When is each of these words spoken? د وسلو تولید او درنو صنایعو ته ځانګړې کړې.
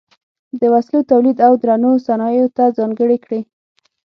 د 0.59 0.61
وسلو 0.73 0.99
تولید 1.11 1.37
او 1.47 1.53
درنو 1.61 1.91
صنایعو 2.07 2.53
ته 2.57 2.63
ځانګړې 2.77 3.17
کړې. 3.25 3.39